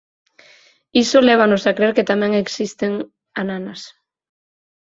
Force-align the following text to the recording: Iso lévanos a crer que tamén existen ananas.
Iso 1.03 1.17
lévanos 1.29 1.63
a 1.69 1.71
crer 1.77 1.91
que 1.97 2.09
tamén 2.11 2.31
existen 2.43 2.91
ananas. 3.41 3.81